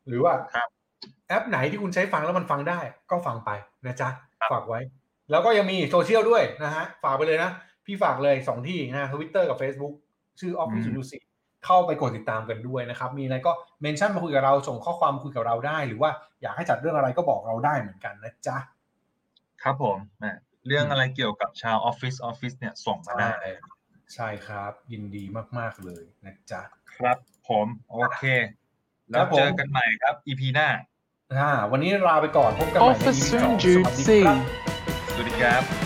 [0.09, 0.69] หรือว่าครับ
[1.29, 3.51] แอปไหนที่คุณใช้ฟังแล้วมันฟังได้ ก็ฟังไป
[3.87, 4.09] นะจ๊ะ
[4.41, 4.81] ครับฝากไว้
[5.31, 7.51] แล้วก็ยังมีโซเชียลด้วยนะฮะฝากไปเลยนะ
[7.87, 9.95] พี่ฝากเลยสองที่นะทวิตเตอร์กับ Facebook
[10.41, 11.23] ชื่อ Office อืม Music
[11.67, 16.11] เข้าไปกดติดตามกันด้วยนะครับ มีอะไรก็ mention มาคุยกับเราส่งข้อความมาคุยกับเราได้ หรือว่า
[16.43, 18.57] อยากให้จัดเรื่องอะไรก็บอกเราได้เหมือนกันนะจ๊ะ
[19.63, 23.31] ครับผมอะเรื่องอะไรเกี่ยวกับชาวออฟฟิศออฟฟิศเนี่ยส่งมาได้
[24.15, 25.25] ใช่ครับ ยินดี
[25.59, 26.61] มาก ๆ เลยนะจ๊ะ
[26.97, 28.23] ครับผม โอเค
[29.11, 30.69] คแล้รัวบผมเจอกันใหม่ครับ EP หน้า
[31.39, 34.49] อ่าวันนี้ลาไปก่อนพบกันใหม่ใน Office EP สอง Soon สวัสดีครับ Jude
[35.09, 35.11] C.
[35.15, 35.84] สวัสดีครับ